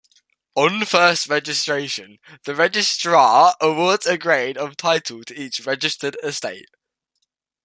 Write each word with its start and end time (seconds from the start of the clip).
On 0.55 0.83
first 0.83 1.27
registration, 1.29 2.17
the 2.45 2.55
registrar 2.55 3.55
awards 3.61 4.07
a 4.07 4.17
grade 4.17 4.57
of 4.57 4.75
title 4.75 5.23
to 5.25 5.39
each 5.39 5.59
registered 5.63 6.17
estate. 6.23 6.69